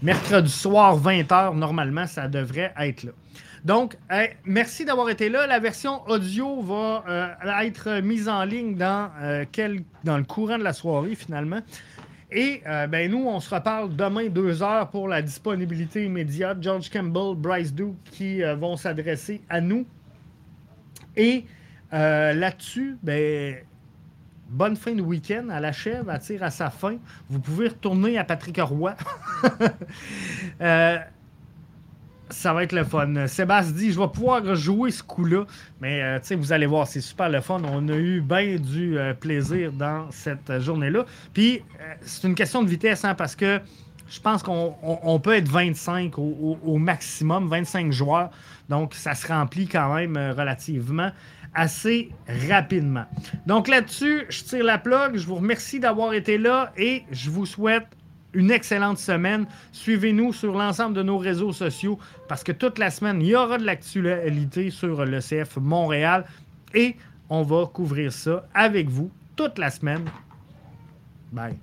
Mercredi 0.04 0.52
soir, 0.52 1.00
20h, 1.00 1.56
normalement, 1.58 2.06
ça 2.06 2.28
devrait 2.28 2.74
être 2.78 3.04
là. 3.04 3.12
Donc, 3.64 3.96
merci 4.44 4.86
d'avoir 4.86 5.10
été 5.10 5.30
là. 5.30 5.46
La 5.46 5.60
version 5.60 6.02
audio 6.08 6.62
va 6.62 7.38
être 7.64 8.02
mise 8.02 8.28
en 8.28 8.44
ligne 8.44 8.76
dans, 8.76 9.12
quel, 9.52 9.84
dans 10.04 10.18
le 10.18 10.24
courant 10.24 10.58
de 10.58 10.64
la 10.64 10.74
soirée, 10.74 11.16
finalement. 11.16 11.62
Et 12.32 12.62
euh, 12.66 12.88
ben, 12.88 13.12
nous, 13.12 13.26
on 13.28 13.40
se 13.42 13.54
reparle 13.54 13.94
demain, 13.96 14.28
deux 14.28 14.64
heures, 14.64 14.90
pour 14.90 15.10
la 15.10 15.22
disponibilité 15.22 16.06
immédiate. 16.06 16.60
George 16.62 16.90
Campbell, 16.90 17.36
Bryce 17.36 17.74
Duke 17.74 17.96
qui 18.06 18.42
euh, 18.42 18.56
vont 18.56 18.78
s'adresser 18.78 19.42
à 19.50 19.60
nous. 19.60 19.86
Et 21.18 21.44
euh, 21.94 22.34
là-dessus, 22.34 22.98
ben, 23.04 23.58
bonne 24.48 24.78
fin 24.78 24.94
de 24.94 25.02
week-end. 25.02 25.50
À 25.50 25.60
la 25.60 25.74
chèvre, 25.74 26.10
à 26.10 26.20
tire 26.20 26.42
à 26.44 26.52
sa 26.52 26.70
fin. 26.70 26.96
Vous 27.30 27.42
pouvez 27.42 27.68
retourner 27.68 28.18
à 28.18 28.24
Patrick 28.24 28.60
Roy. 28.62 28.96
ça 32.32 32.54
va 32.54 32.64
être 32.64 32.72
le 32.72 32.84
fun. 32.84 33.28
Sébastien 33.28 33.74
dit, 33.74 33.92
je 33.92 34.00
vais 34.00 34.08
pouvoir 34.08 34.56
jouer 34.56 34.92
ce 34.92 35.04
coup-là. 35.04 35.46
Mais 35.80 36.02
euh, 36.02 36.20
vous 36.38 36.52
allez 36.52 36.66
voir, 36.66 36.88
c'est 36.88 37.02
super 37.02 37.30
le 37.30 37.42
fun. 37.42 37.62
On 37.64 37.88
a 37.90 37.96
eu 37.96 38.22
bien 38.22 38.56
du 38.56 38.98
euh, 38.98 39.14
plaisir 39.14 39.72
dans 39.72 40.10
cette 40.12 40.60
journée-là. 40.60 41.06
Puis, 41.34 41.60
euh, 41.80 41.94
c'est 42.02 42.28
une 42.28 42.36
question 42.36 42.64
de 42.64 42.70
vitesse, 42.70 43.06
hein, 43.06 43.16
parce 43.16 43.36
que 43.36 43.60
je 44.10 44.20
pense 44.20 44.44
qu'on 44.44 45.20
peut 45.24 45.36
être 45.36 45.48
25 45.48 46.18
au, 46.18 46.78
maximum, 46.78 47.48
25 47.48 47.92
joueurs. 47.94 48.30
Donc, 48.68 48.94
ça 48.94 49.16
se 49.16 49.28
remplit 49.28 49.68
quand 49.68 49.94
même 49.94 50.18
relativement 50.38 51.12
assez 51.54 52.10
rapidement. 52.50 53.06
Donc 53.46 53.68
là-dessus, 53.68 54.24
je 54.30 54.44
tire 54.44 54.64
la 54.64 54.78
plug. 54.78 55.18
Je 55.18 55.26
vous 55.26 55.36
remercie 55.36 55.80
d'avoir 55.80 56.14
été 56.14 56.38
là 56.38 56.72
et 56.78 57.04
je 57.12 57.30
vous 57.30 57.46
souhaite 57.46 57.88
une 58.34 58.52
excellente 58.52 58.98
semaine. 58.98 59.46
Suivez-nous 59.72 60.34
sur 60.34 60.54
l'ensemble 60.54 60.96
de 60.96 61.04
nos 61.04 61.18
réseaux 61.18 61.54
sociaux 61.54 62.00
parce 62.28 62.44
que 62.44 62.52
toute 62.52 62.80
la 62.80 62.90
semaine, 62.90 63.22
il 63.22 63.28
y 63.28 63.36
aura 63.36 63.58
de 63.58 63.66
l'actualité 63.66 64.70
sur 64.70 65.06
le 65.06 65.20
CF 65.20 65.58
Montréal 65.58 66.26
et 66.74 66.96
on 67.30 67.44
va 67.44 67.66
couvrir 67.66 68.12
ça 68.12 68.46
avec 68.54 68.90
vous 68.90 69.12
toute 69.36 69.58
la 69.58 69.70
semaine. 69.70 70.06
Bye. 71.32 71.58